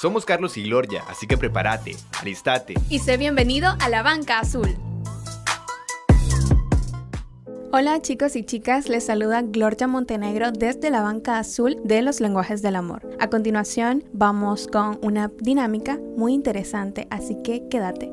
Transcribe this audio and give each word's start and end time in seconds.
Somos 0.00 0.24
Carlos 0.24 0.56
y 0.56 0.62
Gloria, 0.62 1.04
así 1.10 1.26
que 1.26 1.36
prepárate, 1.36 1.94
alistate. 2.22 2.72
Y 2.88 3.00
sé 3.00 3.18
bienvenido 3.18 3.76
a 3.80 3.90
la 3.90 4.02
banca 4.02 4.38
azul. 4.38 4.74
Hola 7.70 8.00
chicos 8.00 8.34
y 8.34 8.42
chicas, 8.42 8.88
les 8.88 9.04
saluda 9.04 9.42
Gloria 9.42 9.86
Montenegro 9.88 10.52
desde 10.52 10.88
la 10.88 11.02
banca 11.02 11.38
azul 11.38 11.76
de 11.84 12.00
los 12.00 12.22
lenguajes 12.22 12.62
del 12.62 12.76
amor. 12.76 13.14
A 13.20 13.28
continuación 13.28 14.02
vamos 14.14 14.68
con 14.68 14.98
una 15.02 15.30
dinámica 15.38 16.00
muy 16.16 16.32
interesante, 16.32 17.06
así 17.10 17.36
que 17.44 17.68
quédate. 17.68 18.10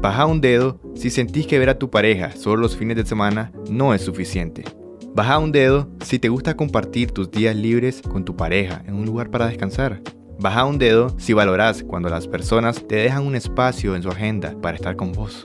Baja 0.00 0.26
un 0.26 0.40
dedo 0.40 0.78
si 0.94 1.10
sentís 1.10 1.48
que 1.48 1.58
ver 1.58 1.70
a 1.70 1.78
tu 1.80 1.90
pareja 1.90 2.30
solo 2.36 2.62
los 2.62 2.76
fines 2.76 2.96
de 2.96 3.04
semana 3.04 3.50
no 3.68 3.94
es 3.94 4.02
suficiente. 4.02 4.62
Baja 5.18 5.40
un 5.40 5.50
dedo 5.50 5.88
si 6.04 6.20
te 6.20 6.28
gusta 6.28 6.54
compartir 6.54 7.10
tus 7.10 7.28
días 7.28 7.56
libres 7.56 8.02
con 8.02 8.24
tu 8.24 8.36
pareja 8.36 8.84
en 8.86 8.94
un 8.94 9.04
lugar 9.04 9.32
para 9.32 9.48
descansar. 9.48 10.00
Baja 10.38 10.64
un 10.64 10.78
dedo 10.78 11.12
si 11.18 11.32
valoras 11.32 11.82
cuando 11.82 12.08
las 12.08 12.28
personas 12.28 12.86
te 12.86 12.94
dejan 12.94 13.26
un 13.26 13.34
espacio 13.34 13.96
en 13.96 14.04
su 14.04 14.10
agenda 14.10 14.54
para 14.62 14.76
estar 14.76 14.94
con 14.94 15.10
vos. 15.10 15.42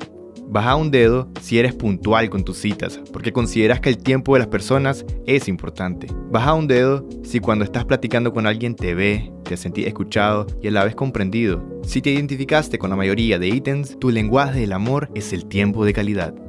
Baja 0.48 0.76
un 0.76 0.92
dedo 0.92 1.28
si 1.42 1.58
eres 1.58 1.74
puntual 1.74 2.30
con 2.30 2.44
tus 2.44 2.60
citas, 2.60 3.02
porque 3.12 3.34
consideras 3.34 3.80
que 3.80 3.90
el 3.90 3.98
tiempo 3.98 4.36
de 4.36 4.42
las 4.42 4.48
personas 4.48 5.08
es 5.26 5.48
importante. 5.48 6.06
Baja 6.30 6.54
un 6.54 6.68
dedo 6.68 7.10
si 7.24 7.40
cuando 7.40 7.66
estás 7.66 7.84
platicando 7.84 8.32
con 8.32 8.46
alguien 8.46 8.76
te 8.76 8.94
ve, 8.94 9.32
te 9.44 9.58
sentís 9.58 9.88
escuchado 9.88 10.46
y 10.62 10.68
a 10.68 10.72
la 10.72 10.84
vez 10.84 10.94
comprendido. 10.94 11.64
Si 11.84 12.00
te 12.00 12.12
identificaste 12.12 12.78
con 12.78 12.92
la 12.92 12.96
mayoría 12.96 13.40
de 13.40 13.48
ítems, 13.48 13.98
tu 13.98 14.12
lenguaje 14.12 14.60
del 14.60 14.74
amor 14.74 15.10
es 15.16 15.34
el 15.34 15.48
tiempo 15.48 15.84
de 15.84 15.94
calidad. 15.94 16.43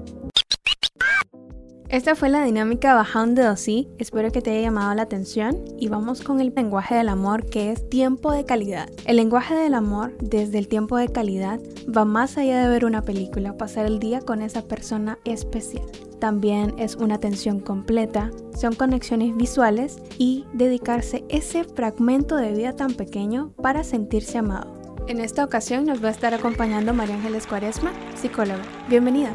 Esta 1.94 2.16
fue 2.16 2.28
la 2.28 2.42
dinámica 2.42 2.92
bajando 2.92 3.40
de 3.40 3.86
espero 3.98 4.32
que 4.32 4.42
te 4.42 4.50
haya 4.50 4.62
llamado 4.62 4.92
la 4.96 5.02
atención 5.02 5.64
y 5.78 5.86
vamos 5.86 6.22
con 6.22 6.40
el 6.40 6.52
lenguaje 6.52 6.96
del 6.96 7.08
amor 7.08 7.46
que 7.46 7.70
es 7.70 7.88
tiempo 7.88 8.32
de 8.32 8.44
calidad. 8.44 8.90
El 9.04 9.14
lenguaje 9.14 9.54
del 9.54 9.74
amor 9.74 10.12
desde 10.18 10.58
el 10.58 10.66
tiempo 10.66 10.96
de 10.96 11.06
calidad 11.06 11.60
va 11.96 12.04
más 12.04 12.36
allá 12.36 12.60
de 12.60 12.68
ver 12.68 12.84
una 12.84 13.02
película, 13.02 13.56
pasar 13.56 13.86
el 13.86 14.00
día 14.00 14.20
con 14.20 14.42
esa 14.42 14.62
persona 14.62 15.20
especial. 15.24 15.84
También 16.18 16.74
es 16.78 16.96
una 16.96 17.14
atención 17.14 17.60
completa, 17.60 18.32
son 18.60 18.74
conexiones 18.74 19.36
visuales 19.36 20.02
y 20.18 20.46
dedicarse 20.52 21.24
ese 21.28 21.62
fragmento 21.62 22.34
de 22.34 22.54
vida 22.54 22.74
tan 22.74 22.94
pequeño 22.94 23.52
para 23.62 23.84
sentirse 23.84 24.38
amado. 24.38 24.96
En 25.06 25.20
esta 25.20 25.44
ocasión 25.44 25.84
nos 25.84 26.02
va 26.02 26.08
a 26.08 26.12
estar 26.12 26.34
acompañando 26.34 26.92
María 26.92 27.14
Ángeles 27.14 27.46
Cuaresma, 27.46 27.92
psicóloga. 28.16 28.64
Bienvenida. 28.88 29.30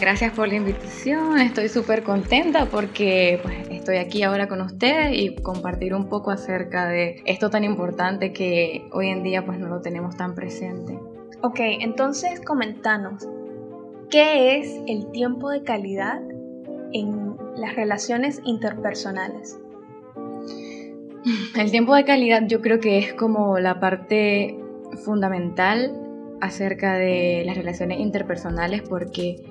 Gracias 0.00 0.32
por 0.32 0.46
la 0.46 0.54
invitación, 0.54 1.40
estoy 1.40 1.68
súper 1.68 2.04
contenta 2.04 2.66
porque 2.66 3.40
pues, 3.42 3.68
estoy 3.68 3.96
aquí 3.96 4.22
ahora 4.22 4.46
con 4.46 4.60
ustedes 4.60 5.10
y 5.12 5.34
compartir 5.34 5.92
un 5.92 6.08
poco 6.08 6.30
acerca 6.30 6.86
de 6.86 7.20
esto 7.24 7.50
tan 7.50 7.64
importante 7.64 8.32
que 8.32 8.88
hoy 8.92 9.08
en 9.08 9.24
día 9.24 9.44
pues 9.44 9.58
no 9.58 9.66
lo 9.66 9.80
tenemos 9.80 10.16
tan 10.16 10.36
presente. 10.36 11.00
Ok, 11.42 11.58
entonces 11.80 12.40
comentanos, 12.40 13.26
¿qué 14.08 14.58
es 14.58 14.80
el 14.86 15.10
tiempo 15.10 15.50
de 15.50 15.64
calidad 15.64 16.20
en 16.92 17.36
las 17.56 17.74
relaciones 17.74 18.40
interpersonales? 18.44 19.58
El 21.56 21.72
tiempo 21.72 21.96
de 21.96 22.04
calidad 22.04 22.42
yo 22.46 22.60
creo 22.60 22.78
que 22.78 22.98
es 22.98 23.14
como 23.14 23.58
la 23.58 23.80
parte 23.80 24.56
fundamental 25.04 25.92
acerca 26.40 26.94
de 26.94 27.42
las 27.44 27.56
relaciones 27.56 27.98
interpersonales 27.98 28.82
porque 28.82 29.42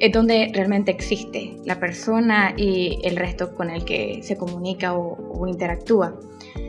es 0.00 0.12
donde 0.12 0.50
realmente 0.54 0.90
existe 0.90 1.56
la 1.64 1.78
persona 1.78 2.54
y 2.56 2.98
el 3.04 3.16
resto 3.16 3.54
con 3.54 3.70
el 3.70 3.84
que 3.84 4.20
se 4.22 4.36
comunica 4.36 4.94
o, 4.94 5.46
interactúa. 5.46 6.18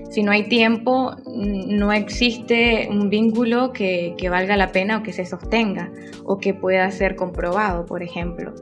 Si 0.09 0.21
no 0.23 0.31
hay 0.31 0.49
tiempo, 0.49 1.15
no 1.25 1.93
existe 1.93 2.89
un 2.89 3.09
vínculo 3.09 3.71
que, 3.71 4.15
que, 4.17 4.29
valga 4.29 4.57
la 4.57 4.73
pena 4.73 4.97
o 4.97 5.03
que 5.03 5.13
se 5.13 5.25
sostenga 5.25 5.89
o 6.25 6.37
que 6.37 6.53
pueda 6.53 6.91
ser 6.91 7.15
comprobado, 7.15 7.85
por 7.85 8.03
ejemplo. 8.03 8.53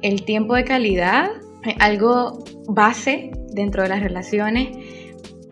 El 0.00 0.24
tiempo 0.24 0.54
de 0.54 0.64
calidad 0.64 1.30
es 1.64 1.74
algo 1.78 2.38
base 2.66 3.30
dentro 3.52 3.82
de 3.82 3.90
las 3.90 4.00
relaciones 4.00 4.68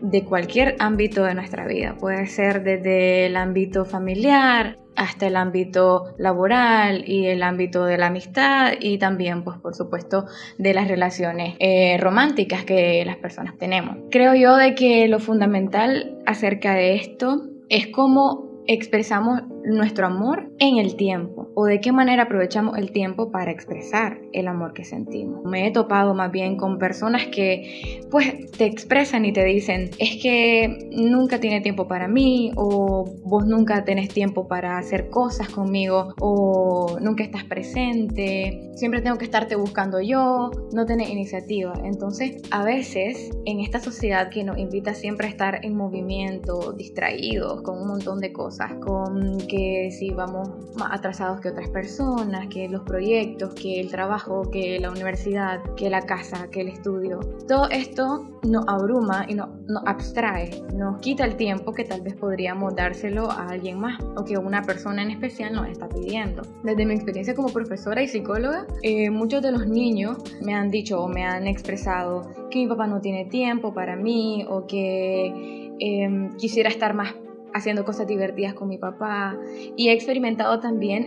de 0.00 0.24
cualquier 0.24 0.76
ámbito 0.78 1.24
de 1.24 1.34
nuestra 1.34 1.66
vida. 1.66 1.96
Puede 1.98 2.26
ser 2.26 2.62
desde 2.62 3.26
el 3.26 3.36
ámbito 3.36 3.84
familiar, 3.84 4.78
hasta 4.96 5.26
el 5.26 5.36
ámbito 5.36 6.14
laboral 6.18 7.08
y 7.08 7.26
el 7.26 7.42
ámbito 7.42 7.84
de 7.84 7.98
la 7.98 8.06
amistad 8.06 8.72
y 8.80 8.98
también, 8.98 9.44
pues 9.44 9.58
por 9.58 9.74
supuesto, 9.74 10.26
de 10.58 10.74
las 10.74 10.88
relaciones 10.88 11.54
eh, 11.58 11.98
románticas 12.00 12.64
que 12.64 13.04
las 13.04 13.16
personas 13.16 13.56
tenemos. 13.58 13.96
Creo 14.10 14.34
yo 14.34 14.56
de 14.56 14.74
que 14.74 15.06
lo 15.08 15.20
fundamental 15.20 16.18
acerca 16.26 16.74
de 16.74 16.94
esto 16.94 17.42
es 17.68 17.88
cómo 17.88 18.62
expresamos 18.66 19.42
nuestro 19.66 20.06
amor 20.06 20.48
en 20.58 20.78
el 20.78 20.96
tiempo 20.96 21.48
o 21.54 21.66
de 21.66 21.80
qué 21.80 21.90
manera 21.90 22.24
aprovechamos 22.24 22.78
el 22.78 22.92
tiempo 22.92 23.30
para 23.30 23.50
expresar 23.50 24.20
el 24.32 24.46
amor 24.46 24.72
que 24.72 24.84
sentimos. 24.84 25.44
Me 25.44 25.66
he 25.66 25.70
topado 25.72 26.14
más 26.14 26.30
bien 26.30 26.56
con 26.56 26.78
personas 26.78 27.26
que 27.26 28.00
pues 28.10 28.50
te 28.52 28.64
expresan 28.64 29.24
y 29.24 29.32
te 29.32 29.44
dicen 29.44 29.90
es 29.98 30.22
que 30.22 30.88
nunca 30.92 31.40
tiene 31.40 31.60
tiempo 31.60 31.88
para 31.88 32.06
mí 32.06 32.52
o 32.56 33.04
vos 33.24 33.46
nunca 33.46 33.84
tenés 33.84 34.08
tiempo 34.08 34.46
para 34.46 34.78
hacer 34.78 35.10
cosas 35.10 35.48
conmigo 35.48 36.14
o 36.20 36.98
nunca 37.00 37.24
estás 37.24 37.44
presente, 37.44 38.70
siempre 38.76 39.00
tengo 39.00 39.18
que 39.18 39.24
estarte 39.24 39.56
buscando 39.56 40.00
yo, 40.00 40.50
no 40.72 40.86
tenés 40.86 41.10
iniciativa. 41.10 41.72
Entonces 41.84 42.42
a 42.50 42.64
veces 42.64 43.30
en 43.44 43.60
esta 43.60 43.80
sociedad 43.80 44.30
que 44.30 44.44
nos 44.44 44.58
invita 44.58 44.94
siempre 44.94 45.26
a 45.26 45.30
estar 45.30 45.64
en 45.64 45.74
movimiento, 45.74 46.72
distraídos 46.72 47.62
con 47.62 47.80
un 47.80 47.88
montón 47.88 48.20
de 48.20 48.32
cosas, 48.32 48.72
con 48.74 49.38
que 49.48 49.55
si 49.90 50.10
vamos 50.10 50.48
más 50.76 50.92
atrasados 50.92 51.40
que 51.40 51.48
otras 51.48 51.68
personas, 51.70 52.46
que 52.48 52.68
los 52.68 52.82
proyectos, 52.82 53.54
que 53.54 53.80
el 53.80 53.90
trabajo, 53.90 54.50
que 54.50 54.78
la 54.78 54.90
universidad, 54.90 55.62
que 55.74 55.90
la 55.90 56.02
casa, 56.02 56.48
que 56.50 56.60
el 56.60 56.68
estudio. 56.68 57.20
Todo 57.48 57.68
esto 57.70 58.26
nos 58.46 58.64
abruma 58.68 59.26
y 59.28 59.34
nos, 59.34 59.48
abstrae, 59.86 60.62
nos 60.74 61.00
quita 61.00 61.24
el 61.24 61.36
tiempo 61.36 61.72
que 61.72 61.84
tal 61.84 62.02
vez 62.02 62.14
podríamos 62.14 62.74
dárselo 62.74 63.30
a 63.30 63.48
alguien 63.48 63.78
más 63.80 64.02
o 64.16 64.24
que 64.24 64.38
una 64.38 64.62
persona 64.62 65.02
en 65.02 65.10
especial 65.10 65.54
nos 65.54 65.68
está 65.68 65.88
pidiendo. 65.88 66.42
Desde 66.62 66.84
mi 66.86 66.94
experiencia 66.94 67.34
como 67.34 67.48
profesora 67.48 68.02
y 68.02 68.08
psicóloga, 68.08 68.66
eh, 68.82 69.10
muchos 69.10 69.42
de 69.42 69.52
los 69.52 69.66
niños 69.66 70.18
me 70.42 70.54
han 70.54 70.70
dicho 70.70 71.00
o 71.02 71.08
me 71.08 71.24
han 71.24 71.46
expresado 71.46 72.22
que 72.50 72.60
mi 72.60 72.66
papá 72.68 72.86
no 72.86 73.00
tiene 73.00 73.24
tiempo 73.26 73.74
para 73.74 73.96
mí 73.96 74.44
o 74.48 74.66
que 74.66 75.72
em, 75.78 76.30
quisiera 76.36 76.68
estar 76.68 76.94
más 76.94 77.14
haciendo 77.56 77.84
cosas 77.84 78.06
divertidas 78.06 78.54
con 78.54 78.68
mi 78.68 78.78
papá. 78.78 79.38
Y 79.76 79.88
he 79.88 79.92
experimentado 79.92 80.60
también 80.60 81.06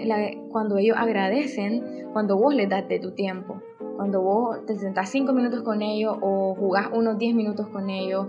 cuando 0.49 0.77
ellos 0.77 0.97
agradecen, 0.97 2.09
cuando 2.13 2.37
vos 2.37 2.53
les 2.53 2.69
das 2.69 2.87
de 2.87 2.99
tu 2.99 3.11
tiempo. 3.11 3.61
Cuando 3.95 4.21
vos 4.21 4.65
te 4.65 4.77
sentás 4.77 5.09
cinco 5.09 5.33
minutos 5.33 5.61
con 5.61 5.81
ellos 5.81 6.17
o 6.21 6.55
jugás 6.55 6.87
unos 6.93 7.17
10 7.17 7.35
minutos 7.35 7.67
con 7.67 7.89
ellos 7.89 8.27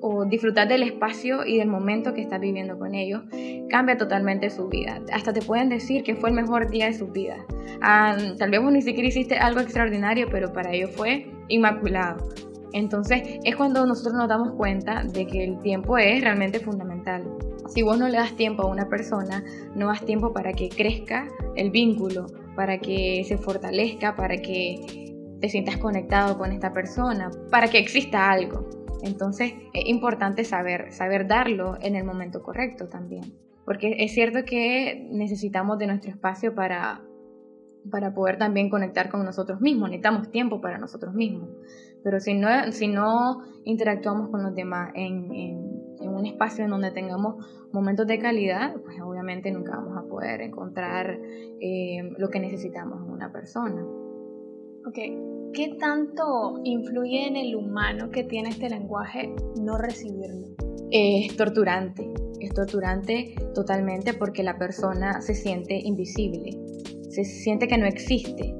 o 0.00 0.24
disfrutar 0.24 0.68
del 0.68 0.84
espacio 0.84 1.44
y 1.44 1.58
del 1.58 1.66
momento 1.66 2.14
que 2.14 2.20
estás 2.20 2.40
viviendo 2.40 2.78
con 2.78 2.94
ellos, 2.94 3.22
cambia 3.68 3.96
totalmente 3.96 4.48
su 4.48 4.68
vida. 4.68 5.00
Hasta 5.12 5.32
te 5.32 5.42
pueden 5.42 5.70
decir 5.70 6.04
que 6.04 6.14
fue 6.14 6.30
el 6.30 6.36
mejor 6.36 6.70
día 6.70 6.86
de 6.86 6.94
su 6.94 7.08
vida. 7.08 7.44
Ah, 7.80 8.16
tal 8.38 8.50
vez 8.50 8.62
vos 8.62 8.70
ni 8.70 8.82
siquiera 8.82 9.08
hiciste 9.08 9.36
algo 9.38 9.58
extraordinario, 9.58 10.28
pero 10.30 10.52
para 10.52 10.72
ellos 10.72 10.90
fue 10.94 11.32
inmaculado. 11.48 12.28
Entonces 12.72 13.38
es 13.44 13.56
cuando 13.56 13.86
nosotros 13.86 14.14
nos 14.14 14.28
damos 14.28 14.52
cuenta 14.52 15.04
de 15.04 15.26
que 15.26 15.44
el 15.44 15.60
tiempo 15.60 15.98
es 15.98 16.20
realmente 16.20 16.60
fundamental. 16.60 17.24
Si 17.68 17.82
vos 17.82 17.98
no 17.98 18.08
le 18.08 18.18
das 18.18 18.36
tiempo 18.36 18.62
a 18.62 18.66
una 18.66 18.88
persona, 18.88 19.44
no 19.74 19.88
das 19.88 20.04
tiempo 20.04 20.32
para 20.32 20.52
que 20.52 20.68
crezca 20.68 21.28
el 21.56 21.70
vínculo, 21.70 22.26
para 22.56 22.78
que 22.78 23.24
se 23.24 23.38
fortalezca, 23.38 24.16
para 24.16 24.36
que 24.38 25.14
te 25.40 25.48
sientas 25.48 25.76
conectado 25.76 26.36
con 26.36 26.52
esta 26.52 26.72
persona, 26.72 27.30
para 27.50 27.68
que 27.68 27.78
exista 27.78 28.30
algo. 28.30 28.68
Entonces 29.02 29.54
es 29.72 29.86
importante 29.86 30.44
saber, 30.44 30.92
saber 30.92 31.26
darlo 31.28 31.76
en 31.80 31.94
el 31.96 32.04
momento 32.04 32.42
correcto 32.42 32.88
también. 32.88 33.34
Porque 33.64 33.96
es 33.98 34.12
cierto 34.12 34.44
que 34.44 35.08
necesitamos 35.10 35.78
de 35.78 35.86
nuestro 35.86 36.10
espacio 36.10 36.54
para, 36.54 37.02
para 37.90 38.14
poder 38.14 38.38
también 38.38 38.70
conectar 38.70 39.10
con 39.10 39.24
nosotros 39.24 39.60
mismos, 39.60 39.90
necesitamos 39.90 40.30
tiempo 40.30 40.60
para 40.60 40.78
nosotros 40.78 41.14
mismos. 41.14 41.50
Pero 42.08 42.20
si 42.20 42.32
no, 42.32 42.48
si 42.72 42.88
no 42.88 43.42
interactuamos 43.64 44.30
con 44.30 44.42
los 44.42 44.54
demás 44.54 44.92
en, 44.94 45.30
en 45.30 46.08
un 46.08 46.24
espacio 46.24 46.64
en 46.64 46.70
donde 46.70 46.90
tengamos 46.90 47.44
momentos 47.70 48.06
de 48.06 48.18
calidad, 48.18 48.74
pues 48.82 48.98
obviamente 49.02 49.50
nunca 49.50 49.76
vamos 49.76 49.98
a 49.98 50.08
poder 50.08 50.40
encontrar 50.40 51.20
eh, 51.60 52.10
lo 52.16 52.30
que 52.30 52.40
necesitamos 52.40 53.04
en 53.04 53.12
una 53.12 53.30
persona. 53.30 53.84
Ok, 54.86 54.94
¿qué 55.52 55.76
tanto 55.78 56.62
influye 56.64 57.28
en 57.28 57.36
el 57.36 57.54
humano 57.54 58.08
que 58.10 58.24
tiene 58.24 58.48
este 58.48 58.70
lenguaje 58.70 59.30
no 59.60 59.76
recibirlo? 59.76 60.46
Es 60.90 61.36
torturante, 61.36 62.10
es 62.40 62.54
torturante 62.54 63.34
totalmente 63.54 64.14
porque 64.14 64.42
la 64.42 64.56
persona 64.56 65.20
se 65.20 65.34
siente 65.34 65.78
invisible, 65.78 66.58
se 67.10 67.24
siente 67.24 67.68
que 67.68 67.76
no 67.76 67.84
existe. 67.84 68.54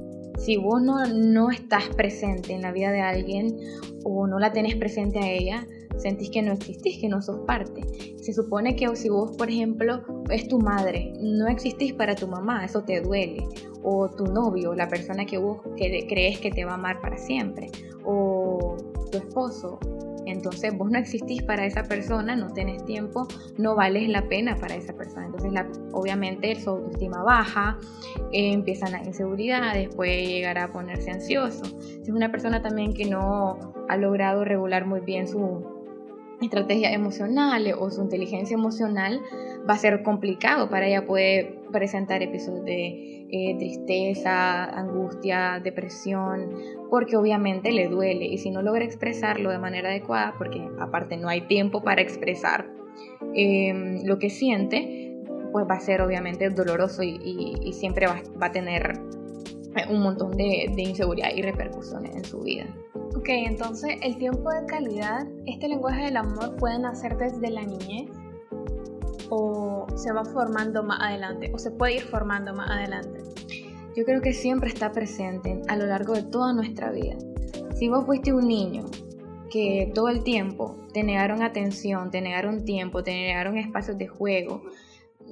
Si 0.49 0.57
vos 0.57 0.81
no, 0.81 1.05
no 1.05 1.51
estás 1.51 1.89
presente 1.89 2.53
en 2.53 2.63
la 2.63 2.71
vida 2.71 2.91
de 2.91 3.01
alguien 3.01 3.55
o 4.03 4.25
no 4.25 4.39
la 4.39 4.51
tenés 4.51 4.75
presente 4.77 5.19
a 5.19 5.29
ella, 5.29 5.67
sentís 5.95 6.31
que 6.31 6.41
no 6.41 6.53
existís, 6.53 6.97
que 6.97 7.07
no 7.07 7.21
sos 7.21 7.41
parte. 7.45 7.83
Se 8.19 8.33
supone 8.33 8.75
que 8.75 8.95
si 8.95 9.09
vos, 9.09 9.37
por 9.37 9.47
ejemplo, 9.47 10.01
es 10.31 10.47
tu 10.47 10.57
madre, 10.57 11.13
no 11.21 11.47
existís 11.47 11.93
para 11.93 12.15
tu 12.15 12.27
mamá, 12.27 12.65
eso 12.65 12.81
te 12.81 12.99
duele. 12.99 13.43
O 13.83 14.09
tu 14.09 14.25
novio, 14.25 14.73
la 14.73 14.87
persona 14.87 15.23
que 15.23 15.37
vos 15.37 15.59
crees 15.75 16.39
que 16.39 16.49
te 16.49 16.65
va 16.65 16.71
a 16.71 16.75
amar 16.77 16.99
para 16.99 17.19
siempre. 17.19 17.69
O 18.03 18.75
tu 19.11 19.19
esposo, 19.19 19.77
entonces 20.29 20.77
vos 20.77 20.89
no 20.91 20.97
existís 20.97 21.41
para 21.43 21.65
esa 21.65 21.83
persona, 21.83 22.35
no 22.35 22.53
tenés 22.53 22.85
tiempo, 22.85 23.27
no 23.57 23.75
vales 23.75 24.09
la 24.09 24.27
pena 24.27 24.55
para 24.55 24.75
esa 24.75 24.93
persona. 24.93 25.25
Entonces 25.25 25.51
obviamente 25.91 26.55
su 26.59 26.69
autoestima 26.71 27.23
baja, 27.23 27.77
eh, 28.31 28.53
empiezan 28.53 28.91
las 28.91 29.05
inseguridades, 29.05 29.93
puede 29.95 30.25
llegar 30.25 30.57
a 30.57 30.71
ponerse 30.71 31.11
ansioso. 31.11 31.65
Si 31.81 32.01
es 32.01 32.09
una 32.09 32.31
persona 32.31 32.61
también 32.61 32.93
que 32.93 33.05
no 33.05 33.73
ha 33.87 33.97
logrado 33.97 34.45
regular 34.45 34.85
muy 34.85 35.01
bien 35.01 35.27
su 35.27 35.79
estrategia 36.41 36.91
emocional 36.91 37.73
o 37.77 37.89
su 37.91 38.01
inteligencia 38.01 38.53
emocional, 38.53 39.21
va 39.69 39.73
a 39.73 39.77
ser 39.77 40.03
complicado 40.03 40.69
para 40.69 40.87
ella 40.87 41.05
puede 41.05 41.59
presentar 41.71 42.23
episodios 42.23 42.65
de 42.65 43.18
eh, 43.31 43.55
tristeza, 43.57 44.65
angustia, 44.65 45.59
depresión, 45.63 46.51
porque 46.89 47.15
obviamente 47.15 47.71
le 47.71 47.87
duele 47.87 48.25
y 48.25 48.37
si 48.39 48.49
no 48.49 48.61
logra 48.61 48.83
expresarlo 48.83 49.51
de 49.51 49.59
manera 49.59 49.89
adecuada, 49.89 50.33
porque 50.37 50.67
aparte 50.79 51.15
no 51.17 51.29
hay 51.29 51.41
tiempo 51.41 51.83
para 51.83 52.01
expresar 52.01 52.69
em, 53.35 54.03
lo 54.03 54.17
que 54.17 54.29
siente, 54.29 55.15
pues 55.51 55.65
va 55.69 55.75
a 55.75 55.79
ser 55.79 56.01
obviamente 56.01 56.49
doloroso 56.49 57.03
y, 57.03 57.71
siempre 57.73 58.07
va, 58.07 58.21
a 58.39 58.51
tener 58.51 58.99
un 59.89 60.01
montón 60.01 60.31
de, 60.31 60.71
de 60.75 60.81
inseguridad 60.81 61.29
y 61.35 61.41
repercusiones 61.41 62.15
en 62.15 62.25
su 62.25 62.41
vida. 62.41 62.65
Ok, 63.15 63.29
entonces 63.29 63.97
el 64.01 64.17
tiempo 64.17 64.49
de 64.49 64.65
calidad, 64.65 65.27
este 65.45 65.67
lenguaje 65.67 66.05
del 66.05 66.17
amor 66.17 66.55
puede 66.55 66.79
nacer 66.79 67.17
desde 67.17 67.49
la 67.49 67.63
niñez 67.63 68.09
o 69.29 69.58
se 69.99 70.13
va 70.13 70.23
formando 70.23 70.81
más 70.81 71.01
adelante 71.01 71.51
o 71.53 71.59
se 71.59 71.71
puede 71.71 71.95
ir 71.95 72.01
formando 72.01 72.53
más 72.53 72.71
adelante? 72.71 73.21
Yo 73.95 74.05
creo 74.05 74.21
que 74.21 74.33
siempre 74.33 74.69
está 74.69 74.91
presente 74.93 75.61
a 75.67 75.75
lo 75.75 75.85
largo 75.85 76.13
de 76.13 76.23
toda 76.23 76.53
nuestra 76.53 76.91
vida. 76.91 77.17
Si 77.75 77.89
vos 77.89 78.05
fuiste 78.05 78.33
un 78.33 78.47
niño 78.47 78.85
que 79.51 79.91
todo 79.93 80.07
el 80.07 80.23
tiempo 80.23 80.77
te 80.93 81.03
negaron 81.03 81.41
atención, 81.41 82.11
te 82.11 82.21
negaron 82.21 82.63
tiempo, 82.63 83.03
te 83.03 83.11
negaron 83.11 83.57
espacios 83.57 83.97
de 83.97 84.07
juego, 84.07 84.63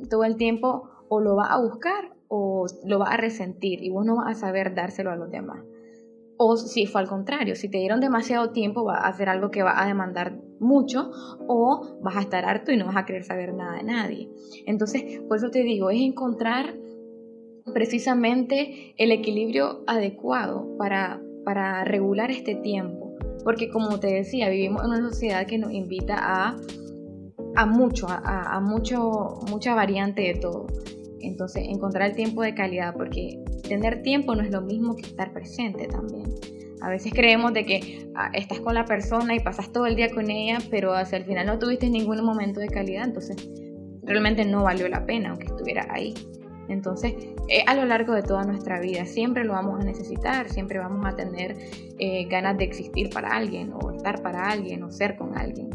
todo 0.10 0.25
el 0.25 0.36
tiempo 0.36 0.90
o 1.08 1.22
lo 1.22 1.36
vas 1.36 1.52
a 1.52 1.62
buscar 1.62 2.13
o 2.28 2.66
lo 2.84 3.00
vas 3.00 3.12
a 3.12 3.18
resentir 3.18 3.81
y 3.81 3.90
vos 3.90 4.06
no 4.06 4.18
vas 4.18 4.38
a 4.38 4.40
saber 4.40 4.75
dárselo 4.75 5.12
a 5.12 5.16
los 5.16 5.31
demás. 5.31 5.60
O 6.38 6.56
si 6.56 6.86
fue 6.86 7.01
al 7.01 7.07
contrario, 7.07 7.56
si 7.56 7.69
te 7.69 7.80
dieron 7.80 8.00
demasiado 8.00 8.51
tiempo, 8.51 8.84
va 8.84 8.98
a 8.98 9.07
hacer 9.07 9.28
algo 9.28 9.50
que 9.50 9.63
va 9.63 9.81
a 9.81 9.88
demandar 9.88 10.39
mucho 10.60 11.12
o 11.48 12.00
vas 12.01 12.16
a 12.16 12.22
estar 12.22 12.45
harto 12.45 12.72
y 12.72 12.78
no 12.78 12.86
vas 12.86 12.98
a 12.98 13.06
querer 13.06 13.24
saber 13.24 13.54
nada 13.54 13.78
de 13.78 13.84
nadie. 13.84 14.30
Entonces, 14.66 15.22
por 15.28 15.38
eso 15.38 15.50
te 15.50 15.63
digo, 15.63 15.89
es 15.89 16.00
encontrar 16.00 16.75
precisamente 17.74 18.94
el 18.98 19.12
equilibrio 19.12 19.84
adecuado 19.88 20.78
para, 20.78 21.22
para 21.44 21.84
regular 21.84 22.31
este 22.31 22.56
tiempo. 22.56 23.16
Porque 23.44 23.69
como 23.69 24.00
te 24.00 24.07
decía, 24.07 24.50
vivimos 24.50 24.84
en 24.84 24.89
una 24.89 25.10
sociedad 25.10 25.45
que 25.45 25.57
nos 25.57 25.72
invita 25.72 26.16
a, 26.19 26.57
a 27.56 27.66
mucho, 27.66 28.07
a, 28.10 28.56
a 28.56 28.60
mucho, 28.60 29.39
mucha 29.50 29.74
variante 29.74 30.22
de 30.22 30.36
todo. 30.36 30.68
Entonces, 31.19 31.63
encontrar 31.68 32.10
el 32.10 32.16
tiempo 32.16 32.42
de 32.42 32.54
calidad, 32.54 32.94
porque 32.95 33.44
tener 33.68 34.02
tiempo 34.02 34.36
no 34.36 34.42
es 34.42 34.52
lo 34.52 34.62
mismo 34.62 34.96
que 34.96 35.04
estar 35.04 35.31
presente 35.34 35.88
también. 35.88 36.34
A 36.81 36.90
veces 36.90 37.12
creemos 37.14 37.54
de 37.54 37.66
que 37.66 38.10
ah, 38.16 38.30
estás 38.34 38.60
con 38.60 38.75
la 38.75 38.86
persona 38.86 39.36
y 39.36 39.40
pasas 39.40 39.72
todo 39.72 39.86
el 39.86 39.96
día 39.96 40.10
con 40.14 40.30
ella, 40.30 40.60
pero 40.69 40.94
hacia 40.94 41.18
el 41.18 41.25
final 41.25 41.48
no 41.48 41.60
tuviste 41.60 41.90
ningún 41.90 42.24
momento 42.24 42.60
de 42.60 42.68
calidad, 42.68 43.06
entonces 43.06 43.38
realmente 44.04 44.46
no 44.46 44.64
valió 44.64 44.88
la 44.88 45.06
pena 45.06 45.30
aunque 45.30 45.48
estuviera 45.48 45.88
ahí. 45.90 46.14
Entonces, 46.69 47.14
eh, 47.48 47.64
a 47.66 47.75
lo 47.75 47.86
largo 47.86 48.14
de 48.14 48.24
toda 48.24 48.44
nuestra 48.44 48.80
vida 48.80 49.06
siempre 49.06 49.44
lo 49.44 49.54
vamos 49.54 49.80
a 49.80 49.84
necesitar, 49.84 50.50
siempre 50.50 50.80
vamos 50.80 51.06
a 51.06 51.16
tener 51.16 51.56
eh, 51.98 52.25
ganas 52.25 52.58
de 52.58 52.66
existir 52.66 53.10
para 53.10 53.30
alguien 53.30 53.74
o 53.74 53.92
estar 53.92 54.22
para 54.22 54.50
alguien 54.50 54.84
o 54.84 54.92
ser 54.92 55.16
con 55.16 55.38
alguien. 55.38 55.70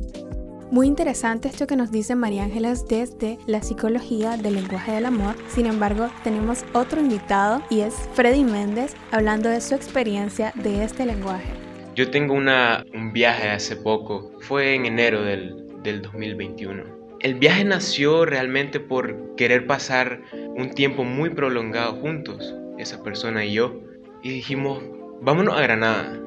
Muy 0.73 0.87
interesante 0.87 1.49
esto 1.49 1.67
que 1.67 1.77
nos 1.77 1.93
dice 1.93 2.15
María 2.15 2.45
Ángeles 2.45 2.89
desde 2.89 3.39
la 3.47 3.63
psicología 3.63 4.39
del 4.39 4.55
lenguaje 4.55 4.93
del 4.93 5.05
amor. 5.05 5.35
Sin 5.49 5.67
embargo, 5.67 6.09
tenemos 6.25 6.65
otro 6.73 6.99
invitado 6.99 7.63
y 7.69 7.81
es 7.81 8.09
Freddy 8.15 8.43
Méndez 8.43 8.97
hablando 9.11 9.51
de 9.51 9.61
su 9.61 9.75
experiencia 9.75 10.51
de 10.55 10.83
este 10.83 11.05
lenguaje. 11.05 11.53
Yo 11.95 12.11
tengo 12.11 12.33
un 12.33 13.13
viaje 13.13 13.51
hace 13.51 13.77
poco, 13.77 14.33
fue 14.41 14.75
en 14.75 14.87
enero 14.87 15.21
del, 15.23 15.63
del 15.83 16.01
2021. 16.01 16.85
El 17.21 17.35
viaje 17.35 17.65
nació 17.65 18.25
realmente 18.25 18.81
por 18.81 19.35
querer 19.37 19.67
pasar 19.67 20.23
un 20.57 20.71
tiempo 20.71 21.05
muy 21.05 21.29
prolongado 21.29 21.97
juntos, 21.97 22.55
esa 22.79 23.03
persona 23.03 23.45
y 23.45 23.53
yo, 23.53 23.79
y 24.23 24.31
dijimos, 24.31 24.83
vámonos 25.21 25.55
a 25.55 25.61
Granada 25.61 26.22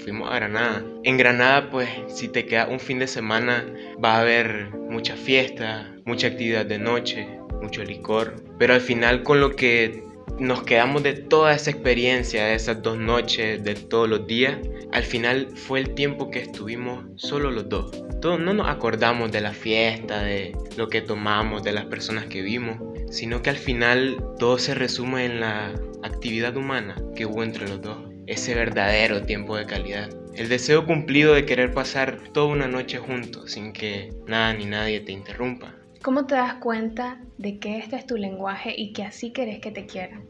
fuimos 0.00 0.30
a 0.30 0.36
Granada. 0.36 0.84
En 1.04 1.16
Granada, 1.16 1.70
pues, 1.70 1.88
si 2.08 2.28
te 2.28 2.46
queda 2.46 2.66
un 2.66 2.80
fin 2.80 2.98
de 2.98 3.06
semana, 3.06 3.64
va 4.02 4.16
a 4.16 4.20
haber 4.20 4.70
mucha 4.88 5.16
fiesta, 5.16 5.94
mucha 6.04 6.28
actividad 6.28 6.66
de 6.66 6.78
noche, 6.78 7.28
mucho 7.62 7.84
licor. 7.84 8.42
Pero 8.58 8.74
al 8.74 8.80
final, 8.80 9.22
con 9.22 9.40
lo 9.40 9.54
que 9.54 10.02
nos 10.38 10.62
quedamos 10.62 11.02
de 11.02 11.12
toda 11.12 11.54
esa 11.54 11.70
experiencia, 11.70 12.46
de 12.46 12.54
esas 12.54 12.82
dos 12.82 12.98
noches, 12.98 13.62
de 13.62 13.74
todos 13.74 14.08
los 14.08 14.26
días, 14.26 14.56
al 14.92 15.04
final 15.04 15.48
fue 15.54 15.80
el 15.80 15.94
tiempo 15.94 16.30
que 16.30 16.40
estuvimos 16.40 17.04
solo 17.16 17.50
los 17.50 17.68
dos. 17.68 17.90
Todos 18.20 18.40
no 18.40 18.52
nos 18.52 18.68
acordamos 18.68 19.30
de 19.32 19.40
la 19.40 19.52
fiesta, 19.52 20.22
de 20.22 20.56
lo 20.76 20.88
que 20.88 21.00
tomamos, 21.00 21.62
de 21.62 21.72
las 21.72 21.86
personas 21.86 22.26
que 22.26 22.42
vimos, 22.42 22.78
sino 23.10 23.42
que 23.42 23.50
al 23.50 23.56
final 23.56 24.22
todo 24.38 24.58
se 24.58 24.74
resume 24.74 25.24
en 25.24 25.40
la 25.40 25.74
actividad 26.02 26.56
humana 26.56 26.96
que 27.14 27.26
hubo 27.26 27.42
entre 27.42 27.68
los 27.68 27.80
dos 27.80 28.09
ese 28.30 28.54
verdadero 28.54 29.22
tiempo 29.22 29.56
de 29.56 29.66
calidad. 29.66 30.08
El 30.36 30.48
deseo 30.48 30.86
cumplido 30.86 31.34
de 31.34 31.44
querer 31.44 31.74
pasar 31.74 32.20
toda 32.32 32.46
una 32.46 32.68
noche 32.68 32.98
juntos 32.98 33.50
sin 33.50 33.72
que 33.72 34.10
nada 34.28 34.52
ni 34.54 34.66
nadie 34.66 35.00
te 35.00 35.10
interrumpa. 35.10 35.74
¿Cómo 36.00 36.26
te 36.26 36.36
das 36.36 36.54
cuenta 36.54 37.20
de 37.38 37.58
que 37.58 37.78
este 37.78 37.96
es 37.96 38.06
tu 38.06 38.16
lenguaje 38.16 38.72
y 38.76 38.92
que 38.92 39.02
así 39.02 39.32
querés 39.32 39.58
que 39.58 39.72
te 39.72 39.84
quieran? 39.86 40.28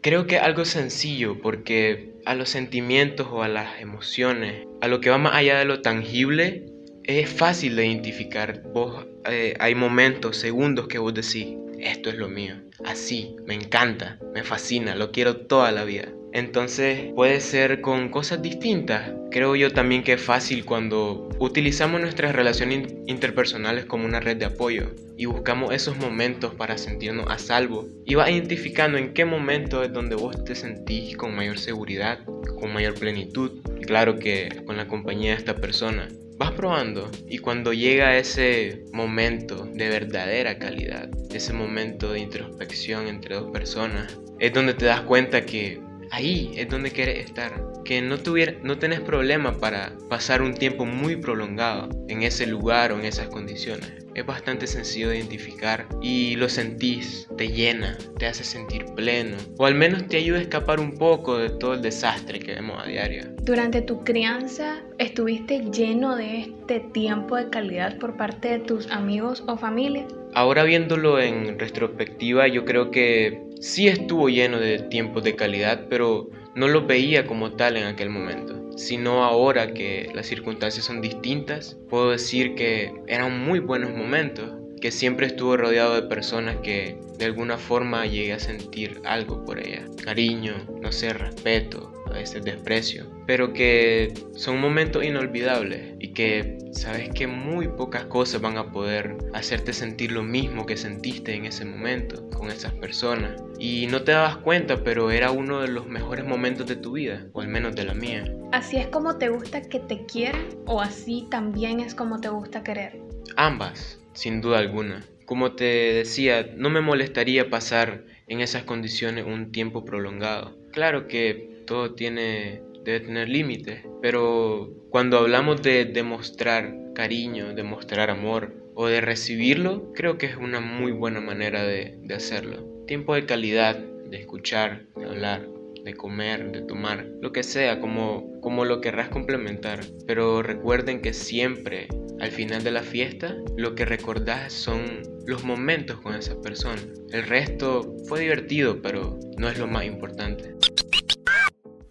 Creo 0.00 0.28
que 0.28 0.38
algo 0.38 0.64
sencillo 0.64 1.40
porque 1.42 2.12
a 2.24 2.36
los 2.36 2.48
sentimientos 2.48 3.26
o 3.30 3.42
a 3.42 3.48
las 3.48 3.80
emociones, 3.80 4.68
a 4.80 4.86
lo 4.86 5.00
que 5.00 5.10
va 5.10 5.18
más 5.18 5.34
allá 5.34 5.58
de 5.58 5.64
lo 5.64 5.82
tangible, 5.82 6.66
es 7.02 7.28
fácil 7.28 7.74
de 7.74 7.86
identificar. 7.86 8.62
Vos, 8.72 9.06
eh, 9.28 9.54
hay 9.58 9.74
momentos, 9.74 10.36
segundos 10.36 10.86
que 10.86 10.98
vos 10.98 11.12
decís, 11.12 11.56
esto 11.80 12.10
es 12.10 12.16
lo 12.16 12.28
mío, 12.28 12.54
así, 12.84 13.34
me 13.44 13.54
encanta, 13.54 14.20
me 14.32 14.44
fascina, 14.44 14.94
lo 14.94 15.10
quiero 15.10 15.36
toda 15.36 15.72
la 15.72 15.82
vida. 15.82 16.12
Entonces 16.32 17.12
puede 17.14 17.40
ser 17.40 17.80
con 17.80 18.08
cosas 18.08 18.40
distintas. 18.40 19.12
Creo 19.30 19.56
yo 19.56 19.72
también 19.72 20.02
que 20.02 20.14
es 20.14 20.20
fácil 20.20 20.64
cuando 20.64 21.28
utilizamos 21.38 22.00
nuestras 22.00 22.34
relaciones 22.34 22.92
interpersonales 23.06 23.84
como 23.84 24.04
una 24.04 24.20
red 24.20 24.36
de 24.36 24.44
apoyo 24.44 24.90
y 25.16 25.26
buscamos 25.26 25.74
esos 25.74 25.96
momentos 25.98 26.54
para 26.54 26.78
sentirnos 26.78 27.26
a 27.28 27.38
salvo 27.38 27.88
y 28.06 28.14
vas 28.14 28.30
identificando 28.30 28.96
en 28.96 29.12
qué 29.12 29.24
momento 29.24 29.82
es 29.82 29.92
donde 29.92 30.16
vos 30.16 30.44
te 30.44 30.54
sentís 30.54 31.16
con 31.16 31.34
mayor 31.34 31.58
seguridad, 31.58 32.20
con 32.58 32.72
mayor 32.72 32.94
plenitud. 32.94 33.60
Claro 33.86 34.18
que 34.18 34.62
con 34.66 34.76
la 34.76 34.86
compañía 34.86 35.32
de 35.32 35.38
esta 35.38 35.56
persona. 35.56 36.08
Vas 36.38 36.52
probando 36.52 37.10
y 37.28 37.38
cuando 37.38 37.74
llega 37.74 38.16
ese 38.16 38.84
momento 38.92 39.68
de 39.74 39.90
verdadera 39.90 40.58
calidad, 40.58 41.10
ese 41.30 41.52
momento 41.52 42.12
de 42.12 42.20
introspección 42.20 43.08
entre 43.08 43.34
dos 43.34 43.50
personas, 43.50 44.18
es 44.38 44.52
donde 44.54 44.72
te 44.72 44.86
das 44.86 45.02
cuenta 45.02 45.44
que 45.44 45.80
ahí 46.10 46.52
es 46.56 46.68
donde 46.68 46.90
quieres 46.90 47.24
estar. 47.24 47.52
Que 47.84 48.02
no, 48.02 48.18
tuviera, 48.18 48.54
no 48.62 48.78
tenés 48.78 49.00
problema 49.00 49.58
para 49.58 49.92
pasar 50.08 50.42
un 50.42 50.54
tiempo 50.54 50.84
muy 50.84 51.16
prolongado 51.16 51.88
en 52.08 52.22
ese 52.22 52.46
lugar 52.46 52.92
o 52.92 52.98
en 52.98 53.04
esas 53.04 53.28
condiciones. 53.28 53.92
Es 54.14 54.26
bastante 54.26 54.66
sencillo 54.66 55.08
de 55.08 55.18
identificar 55.18 55.86
y 56.02 56.34
lo 56.36 56.48
sentís, 56.48 57.28
te 57.38 57.48
llena, 57.48 57.96
te 58.18 58.26
hace 58.26 58.42
sentir 58.42 58.84
pleno 58.96 59.36
o 59.56 59.66
al 59.66 59.76
menos 59.76 60.08
te 60.08 60.16
ayuda 60.16 60.38
a 60.38 60.42
escapar 60.42 60.80
un 60.80 60.98
poco 60.98 61.38
de 61.38 61.50
todo 61.50 61.74
el 61.74 61.82
desastre 61.82 62.40
que 62.40 62.54
vemos 62.54 62.82
a 62.82 62.88
diario. 62.88 63.24
Durante 63.42 63.82
tu 63.82 64.02
crianza, 64.02 64.82
¿estuviste 64.98 65.60
lleno 65.70 66.16
de 66.16 66.40
este 66.40 66.80
tiempo 66.92 67.36
de 67.36 67.50
calidad 67.50 67.98
por 67.98 68.16
parte 68.16 68.48
de 68.48 68.58
tus 68.58 68.90
amigos 68.90 69.44
o 69.46 69.56
familia? 69.56 70.06
Ahora 70.34 70.64
viéndolo 70.64 71.20
en 71.20 71.58
retrospectiva, 71.58 72.46
yo 72.48 72.64
creo 72.64 72.90
que 72.90 73.49
sí 73.60 73.88
estuvo 73.88 74.28
lleno 74.28 74.58
de 74.58 74.78
tiempos 74.78 75.22
de 75.22 75.36
calidad, 75.36 75.86
pero 75.88 76.28
no 76.54 76.66
lo 76.66 76.86
veía 76.86 77.26
como 77.26 77.52
tal 77.52 77.76
en 77.76 77.84
aquel 77.84 78.10
momento. 78.10 78.56
Sino 78.76 79.24
ahora 79.24 79.72
que 79.72 80.10
las 80.14 80.26
circunstancias 80.26 80.86
son 80.86 81.00
distintas, 81.00 81.78
puedo 81.88 82.10
decir 82.10 82.54
que 82.54 82.92
eran 83.06 83.44
muy 83.44 83.60
buenos 83.60 83.90
momentos, 83.94 84.54
que 84.80 84.90
siempre 84.90 85.26
estuvo 85.26 85.56
rodeado 85.58 85.94
de 85.94 86.08
personas 86.08 86.56
que 86.62 86.98
de 87.18 87.26
alguna 87.26 87.58
forma 87.58 88.06
llegué 88.06 88.32
a 88.32 88.38
sentir 88.38 89.00
algo 89.04 89.44
por 89.44 89.60
ella. 89.60 89.84
Cariño, 90.02 90.54
no 90.80 90.90
sé, 90.90 91.12
respeto, 91.12 91.92
a 92.10 92.14
veces 92.14 92.44
desprecio, 92.44 93.06
pero 93.26 93.52
que 93.52 94.12
son 94.34 94.60
momentos 94.60 95.04
inolvidables 95.04 95.94
y 95.98 96.12
que 96.12 96.58
sabes 96.72 97.10
que 97.10 97.26
muy 97.26 97.68
pocas 97.68 98.04
cosas 98.04 98.40
van 98.40 98.58
a 98.58 98.72
poder 98.72 99.16
hacerte 99.32 99.72
sentir 99.72 100.12
lo 100.12 100.22
mismo 100.22 100.66
que 100.66 100.76
sentiste 100.76 101.34
en 101.34 101.46
ese 101.46 101.64
momento 101.64 102.28
con 102.30 102.50
esas 102.50 102.72
personas. 102.74 103.42
Y 103.58 103.86
no 103.88 104.02
te 104.02 104.12
dabas 104.12 104.38
cuenta, 104.38 104.82
pero 104.82 105.10
era 105.10 105.30
uno 105.30 105.60
de 105.60 105.68
los 105.68 105.86
mejores 105.86 106.24
momentos 106.24 106.66
de 106.66 106.76
tu 106.76 106.92
vida, 106.92 107.26
o 107.32 107.40
al 107.40 107.48
menos 107.48 107.74
de 107.76 107.84
la 107.84 107.94
mía. 107.94 108.24
¿Así 108.52 108.76
es 108.76 108.86
como 108.88 109.16
te 109.16 109.28
gusta 109.28 109.62
que 109.62 109.78
te 109.78 110.04
quieran 110.06 110.46
o 110.66 110.80
así 110.80 111.26
también 111.30 111.80
es 111.80 111.94
como 111.94 112.20
te 112.20 112.28
gusta 112.28 112.62
querer? 112.62 113.00
Ambas, 113.36 114.00
sin 114.12 114.40
duda 114.40 114.58
alguna. 114.58 115.04
Como 115.26 115.52
te 115.52 115.92
decía, 115.92 116.50
no 116.56 116.70
me 116.70 116.80
molestaría 116.80 117.48
pasar 117.50 118.04
en 118.26 118.40
esas 118.40 118.64
condiciones 118.64 119.24
un 119.26 119.52
tiempo 119.52 119.84
prolongado. 119.84 120.56
Claro 120.72 121.06
que 121.06 121.59
todo 121.70 121.94
tiene 121.94 122.62
debe 122.84 122.98
tener 122.98 123.28
límites, 123.28 123.84
pero 124.02 124.72
cuando 124.90 125.18
hablamos 125.18 125.62
de 125.62 125.84
demostrar 125.84 126.74
cariño, 126.96 127.54
demostrar 127.54 128.10
amor 128.10 128.52
o 128.74 128.88
de 128.88 129.00
recibirlo, 129.00 129.92
creo 129.94 130.18
que 130.18 130.26
es 130.26 130.36
una 130.36 130.58
muy 130.58 130.90
buena 130.90 131.20
manera 131.20 131.62
de, 131.62 131.96
de 132.02 132.14
hacerlo. 132.14 132.84
Tiempo 132.88 133.14
de 133.14 133.24
calidad, 133.24 133.76
de 133.76 134.16
escuchar, 134.18 134.86
de 134.96 135.04
hablar, 135.04 135.46
de 135.84 135.94
comer, 135.94 136.50
de 136.50 136.62
tomar, 136.62 137.06
lo 137.20 137.30
que 137.30 137.44
sea, 137.44 137.80
como, 137.80 138.40
como 138.40 138.64
lo 138.64 138.80
querrás 138.80 139.08
complementar. 139.08 139.78
Pero 140.08 140.42
recuerden 140.42 141.00
que 141.00 141.12
siempre, 141.12 141.86
al 142.18 142.32
final 142.32 142.64
de 142.64 142.72
la 142.72 142.82
fiesta, 142.82 143.36
lo 143.56 143.76
que 143.76 143.84
recordás 143.84 144.52
son 144.52 145.02
los 145.24 145.44
momentos 145.44 146.00
con 146.00 146.16
esa 146.16 146.40
persona. 146.40 146.82
El 147.12 147.22
resto 147.22 147.94
fue 148.08 148.20
divertido, 148.20 148.82
pero 148.82 149.20
no 149.38 149.48
es 149.48 149.56
lo 149.56 149.68
más 149.68 149.84
importante. 149.84 150.54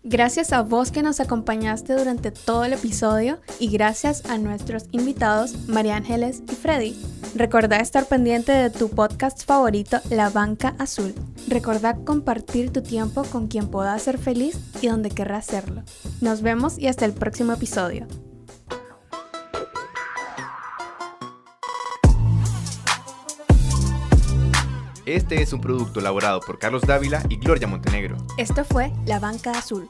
Gracias 0.09 0.53
a 0.53 0.63
vos 0.63 0.89
que 0.89 1.03
nos 1.03 1.19
acompañaste 1.19 1.93
durante 1.93 2.31
todo 2.31 2.65
el 2.65 2.73
episodio 2.73 3.37
y 3.59 3.69
gracias 3.69 4.25
a 4.25 4.39
nuestros 4.39 4.85
invitados 4.89 5.67
María 5.67 5.97
Ángeles 5.97 6.41
y 6.51 6.55
Freddy. 6.55 6.99
Recordá 7.35 7.77
estar 7.77 8.07
pendiente 8.07 8.51
de 8.51 8.71
tu 8.71 8.89
podcast 8.89 9.45
favorito, 9.45 9.99
La 10.09 10.31
Banca 10.31 10.73
Azul. 10.79 11.13
Recordá 11.47 11.95
compartir 11.95 12.73
tu 12.73 12.81
tiempo 12.81 13.21
con 13.25 13.49
quien 13.49 13.67
pueda 13.67 13.99
ser 13.99 14.17
feliz 14.17 14.57
y 14.81 14.87
donde 14.87 15.11
querrá 15.11 15.37
hacerlo. 15.37 15.83
Nos 16.21 16.41
vemos 16.41 16.79
y 16.79 16.87
hasta 16.87 17.05
el 17.05 17.13
próximo 17.13 17.53
episodio. 17.53 18.07
Este 25.15 25.41
es 25.41 25.53
un 25.53 25.61
producto 25.61 25.99
elaborado 25.99 26.39
por 26.39 26.59
Carlos 26.59 26.83
Dávila 26.83 27.23
y 27.29 27.37
Gloria 27.37 27.67
Montenegro. 27.67 28.15
Esto 28.37 28.63
fue 28.63 28.91
La 29.07 29.17
Banca 29.17 29.49
Azul. 29.53 29.89